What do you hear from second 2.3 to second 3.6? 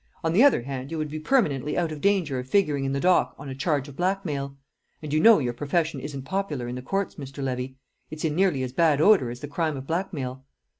of figuring in the dock on a